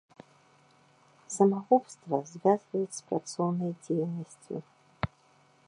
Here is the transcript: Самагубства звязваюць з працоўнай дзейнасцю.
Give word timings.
Самагубства 1.33 2.17
звязваюць 2.31 2.97
з 2.99 3.05
працоўнай 3.11 3.71
дзейнасцю. 3.85 4.57